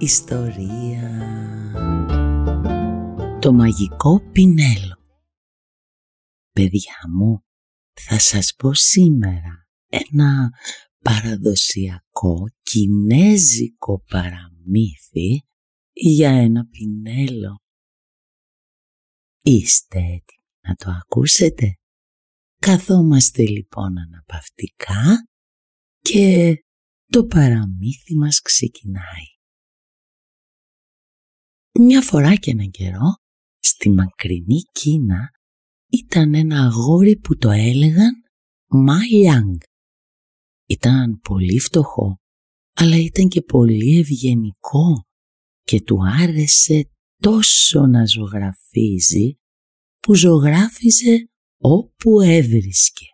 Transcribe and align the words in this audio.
ιστορία». 0.00 1.10
Το 3.40 3.52
μαγικό 3.52 4.20
πινέλο 4.32 5.00
Παιδιά 6.52 6.98
μου, 7.16 7.44
θα 7.92 8.18
σας 8.18 8.54
πω 8.54 8.74
σήμερα 8.74 9.68
ένα 9.88 10.50
παραδοσιακό 10.98 12.46
κινέζικο 12.62 14.04
παραμύθι 14.10 15.42
για 15.92 16.30
ένα 16.30 16.66
πινέλο. 16.66 17.62
Είστε 19.42 19.98
έτοιμοι 19.98 20.50
να 20.60 20.74
το 20.74 20.90
ακούσετε; 20.90 21.74
Καθόμαστε 22.56 23.42
λοιπόν 23.42 23.98
αναπαυτικά 23.98 25.28
και 26.00 26.56
το 27.06 27.24
παραμύθι 27.24 28.16
μας 28.16 28.40
ξεκινάει. 28.40 29.39
Μια 31.78 32.02
φορά 32.02 32.34
και 32.34 32.50
έναν 32.50 32.70
καιρό, 32.70 33.14
στη 33.58 33.90
μακρινή 33.90 34.60
Κίνα, 34.72 35.30
ήταν 35.90 36.34
ένα 36.34 36.64
αγόρι 36.64 37.18
που 37.18 37.36
το 37.36 37.50
έλεγαν 37.50 38.24
Μα 38.72 38.98
Ήταν 40.66 41.20
πολύ 41.20 41.58
φτωχό, 41.58 42.20
αλλά 42.74 42.96
ήταν 42.96 43.28
και 43.28 43.42
πολύ 43.42 43.98
ευγενικό 43.98 45.04
και 45.62 45.82
του 45.82 45.98
άρεσε 46.20 46.90
τόσο 47.16 47.86
να 47.86 48.06
ζωγραφίζει 48.06 49.34
που 50.00 50.14
ζωγράφιζε 50.14 51.28
όπου 51.58 52.20
έβρισκε. 52.20 53.06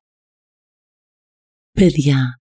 Παιδιά, 1.70 2.40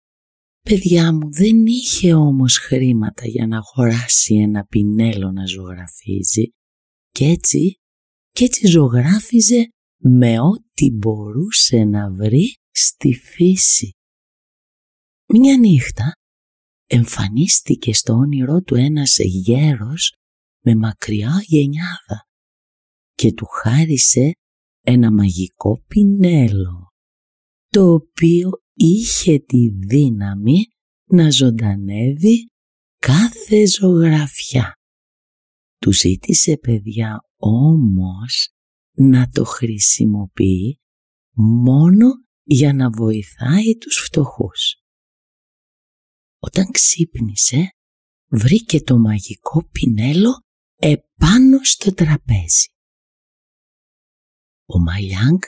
παιδιά 0.63 1.13
μου 1.13 1.33
δεν 1.33 1.67
είχε 1.67 2.15
όμως 2.15 2.59
χρήματα 2.59 3.27
για 3.27 3.47
να 3.47 3.57
αγοράσει 3.57 4.35
ένα 4.35 4.65
πινέλο 4.65 5.33
να 5.33 5.47
ζωγραφίζει 5.47 6.51
και 7.11 7.25
έτσι, 7.25 7.75
και 8.31 8.45
έτσι 8.45 8.67
ζωγράφιζε 8.67 9.69
με 10.03 10.41
ό,τι 10.41 10.91
μπορούσε 10.91 11.85
να 11.85 12.11
βρει 12.11 12.55
στη 12.71 13.15
φύση. 13.15 13.91
Μια 15.27 15.59
νύχτα 15.59 16.13
εμφανίστηκε 16.87 17.95
στο 17.95 18.13
όνειρό 18.13 18.61
του 18.63 18.75
ένας 18.75 19.19
γέρος 19.19 20.15
με 20.65 20.75
μακριά 20.75 21.43
γενιάδα 21.47 22.29
και 23.15 23.33
του 23.33 23.47
χάρισε 23.47 24.33
ένα 24.81 25.13
μαγικό 25.13 25.85
πινέλο 25.87 26.89
το 27.69 27.93
οποίο 27.93 28.51
είχε 28.83 29.39
τη 29.39 29.69
δύναμη 29.69 30.67
να 31.05 31.31
ζωντανεύει 31.31 32.51
κάθε 32.99 33.67
ζωγραφιά. 33.67 34.75
Του 35.79 35.93
ζήτησε 35.93 36.57
παιδιά 36.57 37.21
όμως 37.37 38.49
να 38.97 39.29
το 39.29 39.45
χρησιμοποιεί 39.45 40.81
μόνο 41.37 42.07
για 42.43 42.73
να 42.73 42.91
βοηθάει 42.91 43.77
τους 43.77 43.97
φτωχούς. 43.97 44.77
Όταν 46.39 46.71
ξύπνησε 46.71 47.69
βρήκε 48.29 48.81
το 48.81 48.99
μαγικό 48.99 49.69
πινέλο 49.69 50.41
επάνω 50.77 51.65
στο 51.65 51.95
τραπέζι. 51.95 52.69
Ο 54.67 54.79
Μαλιάνγκ 54.79 55.41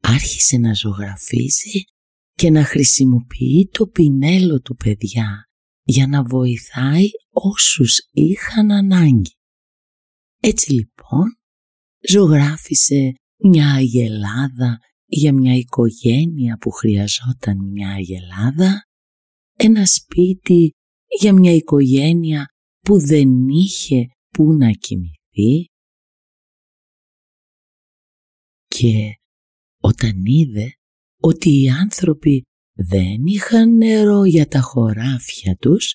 άρχισε 0.00 0.56
να 0.56 0.74
ζωγραφίζει 0.74 1.84
και 2.42 2.50
να 2.50 2.64
χρησιμοποιεί 2.64 3.68
το 3.72 3.86
πινέλο 3.86 4.60
του 4.60 4.76
παιδιά 4.76 5.48
για 5.82 6.06
να 6.06 6.22
βοηθάει 6.22 7.06
όσους 7.30 8.08
είχαν 8.10 8.70
ανάγκη. 8.70 9.36
Έτσι 10.40 10.72
λοιπόν 10.72 11.24
ζωγράφισε 12.08 13.12
μια 13.36 13.72
αγελάδα 13.74 14.78
για 15.04 15.32
μια 15.32 15.54
οικογένεια 15.54 16.56
που 16.56 16.70
χρειαζόταν 16.70 17.70
μια 17.70 17.90
αγελάδα, 17.90 18.82
ένα 19.56 19.86
σπίτι 19.86 20.70
για 21.20 21.32
μια 21.32 21.52
οικογένεια 21.52 22.46
που 22.80 22.98
δεν 22.98 23.48
είχε 23.48 24.06
που 24.28 24.52
να 24.52 24.70
κοιμηθεί 24.70 25.64
και 28.66 29.12
όταν 29.80 30.24
είδε 30.24 30.72
ότι 31.22 31.62
οι 31.62 31.68
άνθρωποι 31.68 32.42
δεν 32.74 33.26
είχαν 33.26 33.76
νερό 33.76 34.24
για 34.24 34.46
τα 34.46 34.60
χωράφια 34.60 35.56
τους, 35.56 35.94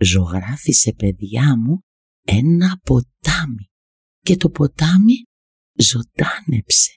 ζωγράφισε 0.00 0.92
παιδιά 0.92 1.56
μου 1.56 1.80
ένα 2.26 2.80
ποτάμι 2.84 3.64
και 4.20 4.36
το 4.36 4.50
ποτάμι 4.50 5.14
ζωντάνεψε. 5.78 6.90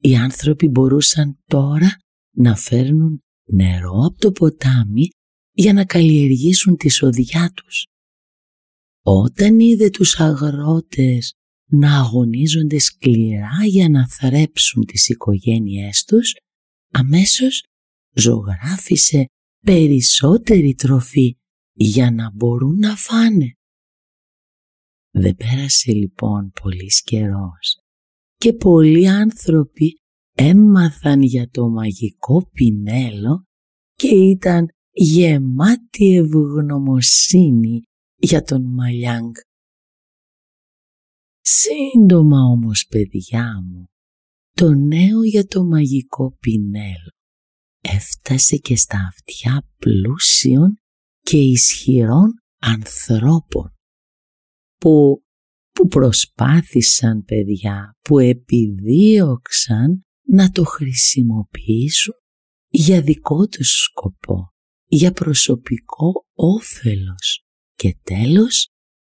Οι 0.00 0.16
άνθρωποι 0.16 0.68
μπορούσαν 0.68 1.38
τώρα 1.46 1.96
να 2.36 2.56
φέρνουν 2.56 3.22
νερό 3.52 4.04
από 4.04 4.18
το 4.18 4.32
ποτάμι 4.32 5.08
για 5.52 5.72
να 5.72 5.84
καλλιεργήσουν 5.84 6.76
τη 6.76 6.88
σοδιά 6.88 7.52
τους. 7.54 7.86
Όταν 9.04 9.58
είδε 9.58 9.90
τους 9.90 10.20
αγρότες 10.20 11.32
να 11.70 11.98
αγωνίζονται 11.98 12.78
σκληρά 12.78 13.58
για 13.66 13.88
να 13.88 14.08
θρέψουν 14.08 14.84
τις 14.86 15.08
οικογένειές 15.08 16.04
τους, 16.04 16.34
αμέσως 16.92 17.64
ζωγράφισε 18.14 19.24
περισσότερη 19.66 20.74
τροφή 20.74 21.36
για 21.72 22.10
να 22.10 22.30
μπορούν 22.34 22.78
να 22.78 22.96
φάνε. 22.96 23.56
Δεν 25.10 25.34
πέρασε 25.34 25.92
λοιπόν 25.92 26.50
πολύς 26.62 27.02
καιρός 27.02 27.78
και 28.36 28.52
πολλοί 28.52 29.08
άνθρωποι 29.08 30.00
έμαθαν 30.34 31.22
για 31.22 31.48
το 31.48 31.68
μαγικό 31.68 32.48
πινέλο 32.52 33.44
και 33.94 34.08
ήταν 34.08 34.68
γεμάτοι 34.90 36.14
ευγνωμοσύνη 36.14 37.82
για 38.16 38.42
τον 38.42 38.74
Μαλιάνγκ. 38.74 39.34
Σύντομα 41.40 42.38
όμως 42.38 42.86
παιδιά 42.86 43.62
μου, 43.68 43.86
το 44.54 44.74
νέο 44.74 45.24
για 45.24 45.46
το 45.46 45.64
μαγικό 45.64 46.36
πινέλο 46.40 47.12
έφτασε 47.82 48.56
και 48.56 48.76
στα 48.76 48.98
αυτιά 49.08 49.68
πλούσιων 49.78 50.76
και 51.20 51.36
ισχυρών 51.36 52.32
ανθρώπων 52.58 53.76
που, 54.78 55.24
που 55.70 55.86
προσπάθησαν 55.86 57.24
παιδιά, 57.24 57.96
που 58.00 58.18
επιδίωξαν 58.18 60.02
να 60.26 60.50
το 60.50 60.64
χρησιμοποιήσουν 60.64 62.14
για 62.68 63.02
δικό 63.02 63.46
τους 63.46 63.82
σκοπό, 63.82 64.52
για 64.86 65.12
προσωπικό 65.12 66.26
όφελος. 66.34 67.44
Και 67.74 67.98
τέλος 68.02 68.68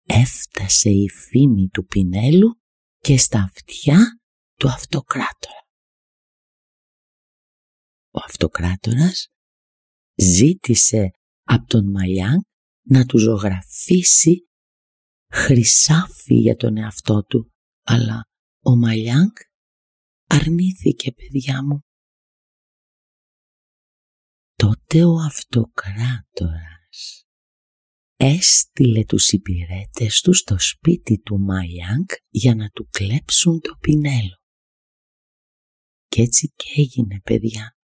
έφτασε 0.05 0.89
η 0.89 1.09
φήμη 1.09 1.67
του 1.67 1.85
Πινέλου 1.85 2.61
και 2.99 3.17
στα 3.17 3.39
αυτιά 3.39 4.19
του 4.57 4.69
αυτοκράτορα. 4.69 5.67
Ο 8.11 8.19
αυτοκράτορας 8.25 9.27
ζήτησε 10.15 11.11
από 11.43 11.67
τον 11.67 11.91
Μαλιάν 11.91 12.45
να 12.81 13.05
του 13.05 13.17
ζωγραφίσει 13.17 14.47
χρυσάφι 15.31 16.33
για 16.33 16.55
τον 16.55 16.77
εαυτό 16.77 17.23
του, 17.23 17.51
αλλά 17.83 18.29
ο 18.63 18.75
Μαλιάνγκ 18.75 19.31
αρνήθηκε 20.27 21.11
παιδιά 21.11 21.63
μου. 21.63 21.81
Τότε 24.53 25.03
ο 25.03 25.15
αυτοκράτορας 25.25 27.25
έστειλε 28.15 29.05
τους 29.05 29.31
υπηρέτες 29.31 30.21
του 30.21 30.33
στο 30.33 30.59
σπίτι 30.59 31.19
του 31.19 31.39
Μαλιάνγκ 31.39 32.05
για 32.29 32.55
να 32.55 32.69
του 32.69 32.87
κλέψουν 32.91 33.59
το 33.59 33.77
πινέλο. 33.79 34.36
Κι 36.17 36.23
έτσι 36.23 36.53
και 36.55 36.81
έγινε 36.81 37.21
παιδιά. 37.21 37.77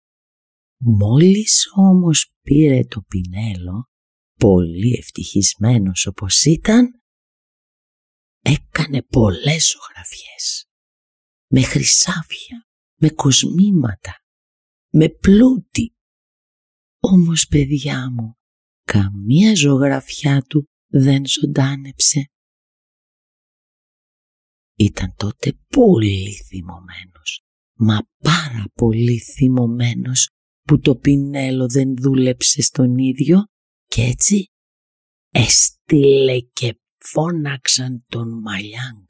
Μόλις 0.76 1.66
όμως 1.74 2.34
πήρε 2.42 2.84
το 2.84 3.02
πινέλο, 3.02 3.88
πολύ 4.38 4.92
ευτυχισμένος 4.98 6.06
όπως 6.06 6.44
ήταν, 6.44 7.02
έκανε 8.40 9.02
πολλές 9.02 9.66
ζωγραφιές. 9.66 10.66
Με 11.50 11.62
χρυσάφια, 11.62 12.68
με 13.00 13.10
κοσμήματα, 13.10 14.24
με 14.92 15.08
πλούτη. 15.08 15.94
Όμως 17.00 17.46
παιδιά 17.46 18.10
μου, 18.10 18.34
καμία 18.82 19.54
ζωγραφιά 19.54 20.42
του 20.42 20.64
δεν 20.86 21.26
ζωντάνεψε. 21.26 22.30
Ήταν 24.76 25.14
τότε 25.16 25.52
πολύ 25.68 26.32
θυμωμένος, 26.32 27.44
μα 27.82 28.08
πάρα 28.22 28.64
πολύ 28.74 29.18
θυμωμένος 29.18 30.28
που 30.62 30.78
το 30.78 30.96
πινέλο 30.96 31.68
δεν 31.68 31.96
δούλεψε 31.96 32.62
στον 32.62 32.98
ίδιο 32.98 33.44
και 33.86 34.02
έτσι 34.02 34.46
έστειλε 35.30 36.40
και 36.40 36.80
φώναξαν 36.98 38.04
τον 38.08 38.40
Μαλιάνγκ. 38.42 39.06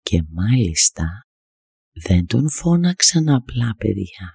Και 0.00 0.22
μάλιστα 0.28 1.04
δεν 1.92 2.26
τον 2.26 2.50
φώναξαν 2.50 3.28
απλά 3.28 3.74
παιδιά. 3.78 4.32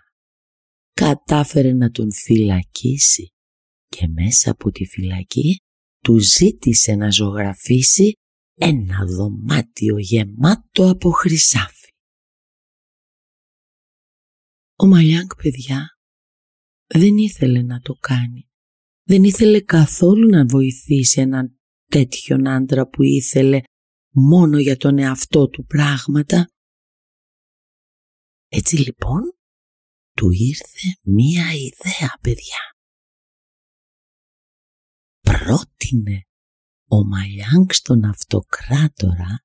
Κατάφερε 0.94 1.74
να 1.74 1.90
τον 1.90 2.14
φυλακίσει 2.14 3.28
και 3.88 4.08
μέσα 4.08 4.52
από 4.52 4.72
τη 4.72 4.86
φυλακή 4.86 5.58
του 6.04 6.18
ζήτησε 6.18 6.96
να 6.96 7.12
ζωγραφίσει 7.12 8.14
ένα 8.56 9.06
δωμάτιο 9.18 9.98
γεμάτο 9.98 10.90
από 10.90 11.10
χρυσάφι. 11.10 11.79
Ο 15.30 15.36
Μαλιάνγκ 15.36 15.42
παιδιά 15.42 15.98
δεν 16.88 17.18
ήθελε 17.18 17.62
να 17.62 17.80
το 17.80 17.94
κάνει. 17.94 18.50
Δεν 19.04 19.24
ήθελε 19.24 19.62
καθόλου 19.62 20.30
να 20.30 20.46
βοηθήσει 20.46 21.22
έναν 21.22 21.60
τέτοιον 21.86 22.48
άντρα 22.48 22.88
που 22.88 23.04
ήθελε 23.04 23.62
μόνο 24.12 24.60
για 24.60 24.78
τον 24.78 24.98
εαυτό 24.98 25.48
του 25.48 25.66
πράγματα. 25.66 26.50
Έτσι 28.48 28.76
λοιπόν 28.78 29.22
του 30.16 30.32
ήρθε 30.32 30.98
μία 31.04 31.54
ιδέα 31.54 32.18
παιδιά. 32.22 32.76
Πρότεινε 35.20 36.24
ο 36.88 37.06
Μαλιάνγκ 37.06 37.70
στον 37.70 38.04
αυτοκράτορα 38.04 39.44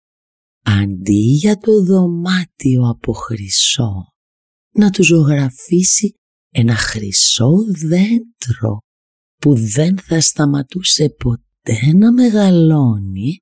αντί 0.63 1.21
για 1.21 1.59
το 1.59 1.85
δωμάτιο 1.85 2.89
από 2.89 3.13
χρυσό 3.13 4.14
να 4.75 4.91
του 4.91 5.05
ζωγραφίσει 5.05 6.15
ένα 6.51 6.75
χρυσό 6.75 7.53
δέντρο 7.89 8.79
που 9.41 9.55
δεν 9.55 9.99
θα 9.99 10.21
σταματούσε 10.21 11.09
ποτέ 11.09 11.93
να 11.95 12.13
μεγαλώνει 12.13 13.39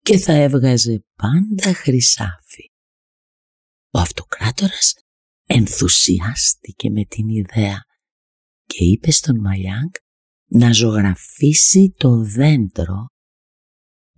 και 0.00 0.18
θα 0.18 0.32
έβγαζε 0.32 1.04
πάντα 1.16 1.74
χρυσάφι. 1.74 2.70
Ο 3.90 3.98
αυτοκράτορας 3.98 4.94
ενθουσιάστηκε 5.46 6.90
με 6.90 7.04
την 7.04 7.28
ιδέα 7.28 7.84
και 8.64 8.84
είπε 8.84 9.10
στον 9.10 9.40
Μαλιάνγκ 9.40 9.92
να 10.48 10.72
ζωγραφίσει 10.72 11.94
το 11.96 12.22
δέντρο 12.22 13.06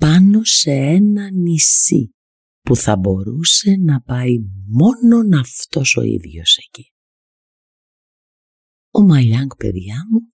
πάνω 0.01 0.45
σε 0.45 0.71
ένα 0.71 1.31
νησί 1.31 2.13
που 2.69 2.77
θα 2.77 2.97
μπορούσε 2.97 3.71
να 3.71 4.01
πάει 4.01 4.35
μόνον 4.67 5.35
αυτός 5.35 5.97
ο 5.97 6.03
ίδιος 6.03 6.57
εκεί. 6.57 6.93
Ο 8.91 9.01
Μαλιάνγκ 9.03 9.51
παιδιά 9.59 9.97
μου 10.11 10.33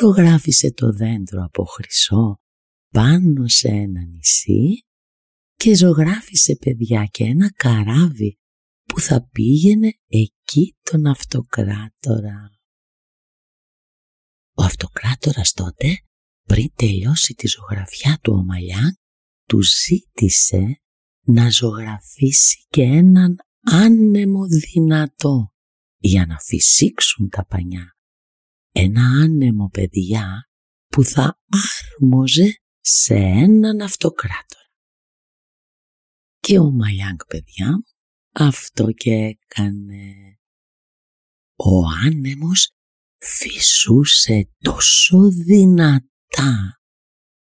ζωγράφισε 0.00 0.72
το 0.72 0.92
δέντρο 0.92 1.44
από 1.44 1.64
χρυσό 1.64 2.40
πάνω 2.88 3.48
σε 3.48 3.68
ένα 3.68 4.04
νησί 4.04 4.84
και 5.54 5.76
ζωγράφισε 5.76 6.56
παιδιά 6.56 7.04
και 7.04 7.24
ένα 7.24 7.52
καράβι 7.52 8.38
που 8.84 9.00
θα 9.00 9.28
πήγαινε 9.28 9.92
εκεί 10.06 10.76
τον 10.82 11.06
αυτοκράτορα. 11.06 12.58
Ο 14.56 14.62
αυτοκράτορας 14.62 15.52
τότε 15.52 15.96
πριν 16.42 16.72
τελειώσει 16.74 17.34
τη 17.34 17.46
ζωγραφιά 17.46 18.18
του 18.22 18.32
ο 18.32 18.44
Μαλιάνγκ 18.44 18.94
του 19.48 19.58
ζήτησε 19.62 20.78
να 21.24 21.50
ζωγραφίσει 21.50 22.66
και 22.68 22.82
έναν 22.82 23.36
άνεμο 23.60 24.46
δυνατό 24.46 25.52
για 25.98 26.26
να 26.26 26.38
φυσήξουν 26.38 27.28
τα 27.28 27.46
πανιά. 27.46 27.96
Ένα 28.72 29.02
άνεμο 29.02 29.68
παιδιά 29.68 30.48
που 30.86 31.04
θα 31.04 31.38
άρμοζε 31.48 32.58
σε 32.80 33.14
έναν 33.14 33.80
αυτοκράτορα. 33.80 34.72
Και 36.38 36.58
ο 36.58 36.70
Μαλιάνγκ 36.70 37.18
παιδιά 37.28 37.84
αυτό 38.32 38.92
και 38.92 39.10
έκανε. 39.10 40.38
Ο 41.56 41.86
άνεμος 42.04 42.70
φυσούσε 43.18 44.50
τόσο 44.58 45.28
δυνατά 45.30 46.80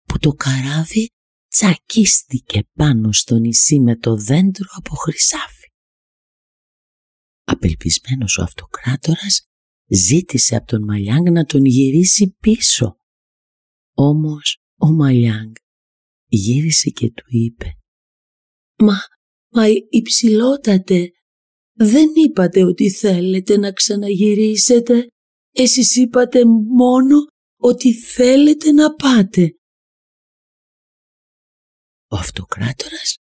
που 0.02 0.18
το 0.20 0.32
καράβι 0.32 1.10
τσακίστηκε 1.54 2.68
πάνω 2.74 3.12
στο 3.12 3.36
νησί 3.38 3.80
με 3.80 3.96
το 3.96 4.16
δέντρο 4.16 4.68
από 4.76 4.96
χρυσάφι. 4.96 5.68
Απελπισμένος 7.44 8.38
ο 8.38 8.44
αυτοκράτορας 8.44 9.42
ζήτησε 9.88 10.56
από 10.56 10.66
τον 10.66 10.84
Μαλιάνγκ 10.84 11.30
να 11.30 11.46
τον 11.46 11.66
γυρίσει 11.66 12.36
πίσω. 12.40 12.98
Όμως 13.96 14.58
ο 14.78 14.92
Μαλιάνγκ 14.92 15.54
γύρισε 16.28 16.90
και 16.90 17.12
του 17.12 17.24
είπε 17.28 17.78
«Μα, 18.78 18.98
μα 19.50 19.64
υψηλότατε, 19.90 21.12
δεν 21.74 22.10
είπατε 22.26 22.64
ότι 22.64 22.92
θέλετε 22.92 23.58
να 23.58 23.72
ξαναγυρίσετε. 23.72 25.08
Εσείς 25.52 25.96
είπατε 25.96 26.46
μόνο 26.76 27.18
ότι 27.58 27.94
θέλετε 27.94 28.72
να 28.72 28.94
πάτε». 28.96 29.58
Ο 32.14 32.16
αυτοκράτορας 32.16 33.18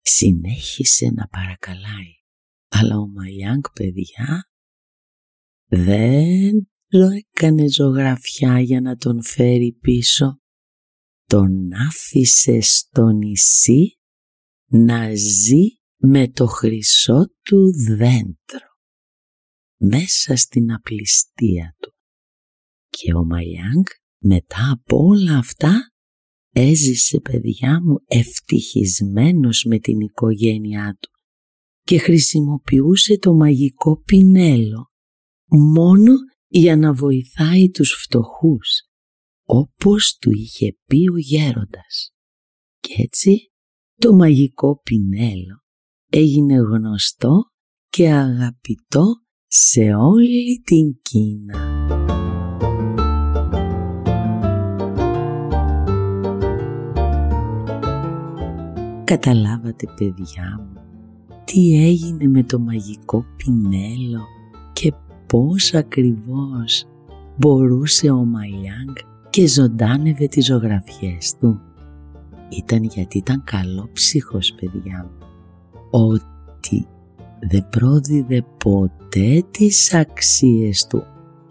συνέχισε 0.00 1.10
να 1.10 1.28
παρακαλάει 1.28 2.14
αλλά 2.68 2.98
ο 2.98 3.08
Μαλιάνγκ 3.08 3.62
παιδιά 3.74 4.50
δεν 5.66 6.68
το 6.88 6.98
έκανε 6.98 7.68
ζωγραφιά 7.68 8.60
για 8.60 8.80
να 8.80 8.96
τον 8.96 9.22
φέρει 9.22 9.72
πίσω. 9.80 10.40
Τον 11.24 11.72
άφησε 11.72 12.60
στο 12.60 13.08
νησί 13.08 13.98
να 14.70 15.14
ζει 15.14 15.78
με 15.96 16.28
το 16.28 16.46
χρυσό 16.46 17.30
του 17.42 17.72
δέντρο 17.72 18.68
μέσα 19.76 20.36
στην 20.36 20.72
απληστία 20.72 21.76
του. 21.78 21.94
Και 22.88 23.14
ο 23.14 23.24
Μαλιάνγκ 23.24 23.84
μετά 24.18 24.70
από 24.70 24.96
όλα 24.96 25.38
αυτά 25.38 25.93
έζησε 26.54 27.20
παιδιά 27.20 27.80
μου 27.82 27.96
ευτυχισμένος 28.06 29.64
με 29.68 29.78
την 29.78 30.00
οικογένειά 30.00 30.98
του 31.00 31.10
και 31.82 31.98
χρησιμοποιούσε 31.98 33.18
το 33.18 33.34
μαγικό 33.34 34.02
πινέλο 34.02 34.90
μόνο 35.74 36.12
για 36.48 36.76
να 36.76 36.92
βοηθάει 36.92 37.70
τους 37.70 37.92
φτωχούς 37.92 38.82
όπως 39.46 40.16
του 40.20 40.30
είχε 40.30 40.76
πει 40.86 41.08
ο 41.12 41.18
γέροντας. 41.18 42.12
Κι 42.80 43.02
έτσι 43.02 43.52
το 44.00 44.14
μαγικό 44.14 44.80
πινέλο 44.82 45.62
έγινε 46.10 46.54
γνωστό 46.54 47.42
και 47.88 48.12
αγαπητό 48.12 49.04
σε 49.46 49.94
όλη 49.94 50.62
την 50.64 51.00
Κίνα. 51.02 51.73
Καταλάβατε 59.04 59.86
παιδιά 59.98 60.60
μου 60.60 60.80
τι 61.44 61.84
έγινε 61.84 62.26
με 62.28 62.42
το 62.42 62.58
μαγικό 62.58 63.24
πινέλο 63.36 64.24
και 64.72 64.92
πώς 65.26 65.74
ακριβώς 65.74 66.86
μπορούσε 67.36 68.10
ο 68.10 68.24
Μαλιάνγκ 68.24 68.94
και 69.30 69.46
ζωντάνευε 69.46 70.26
τις 70.26 70.44
ζωγραφιές 70.44 71.36
του; 71.40 71.60
Ήταν 72.48 72.84
γιατί 72.84 73.18
ήταν 73.18 73.42
καλό 73.44 73.88
ψυχος 73.92 74.54
παιδιά 74.60 75.10
μου. 75.10 75.26
Ότι 75.90 76.86
δεν 77.40 77.68
πρόδιδε 77.68 78.44
ποτέ 78.58 79.44
τις 79.50 79.94
αξίες 79.94 80.86
του 80.86 81.02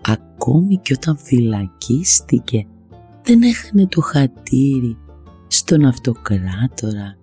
ακόμη 0.01 0.77
και 0.77 0.93
όταν 0.93 1.17
φυλακίστηκε 1.17 2.65
δεν 3.23 3.41
έχανε 3.41 3.87
το 3.87 4.01
χατήρι 4.01 4.97
στον 5.47 5.85
αυτοκράτορα 5.85 7.17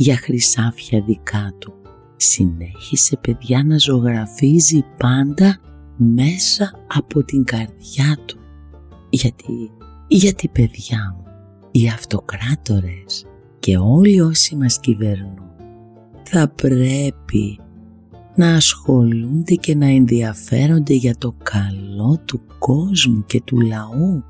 για 0.00 0.16
χρυσάφια 0.16 1.02
δικά 1.06 1.54
του 1.58 1.72
συνέχισε 2.16 3.18
παιδιά 3.20 3.64
να 3.64 3.78
ζωγραφίζει 3.78 4.84
πάντα 4.98 5.60
μέσα 5.96 6.72
από 6.86 7.24
την 7.24 7.44
καρδιά 7.44 8.18
του. 8.26 8.38
Γιατί, 9.10 9.70
γιατί 10.08 10.48
παιδιά 10.48 11.14
μου, 11.16 11.24
οι 11.70 11.88
αυτοκράτορες 11.88 13.26
και 13.58 13.70
και 13.70 13.78
όλοι 13.78 14.20
όσοι 14.20 14.56
μας 14.56 14.80
κυβερνούν 14.80 15.50
θα 16.22 16.48
πρέπει 16.48 17.60
να 18.34 18.54
ασχολούνται 18.54 19.54
και 19.54 19.74
να 19.74 19.86
ενδιαφέρονται 19.86 20.94
για 20.94 21.14
το 21.18 21.34
καλό 21.42 22.20
του 22.24 22.40
κόσμου 22.58 23.24
και 23.26 23.42
του 23.44 23.60
λαού 23.60 24.24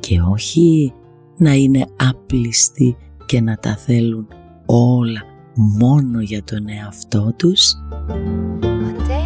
και 0.00 0.20
όχι 0.20 0.92
να 1.36 1.52
είναι 1.52 1.84
άπλιστοι 1.96 2.96
και 3.26 3.40
να 3.40 3.56
τα 3.56 3.76
θέλουν 3.76 4.28
όλα 4.66 5.22
μόνο 5.54 6.20
για 6.20 6.42
τον 6.44 6.68
εαυτό 6.68 7.32
τους. 7.36 7.72
One 8.08 9.08
day 9.08 9.21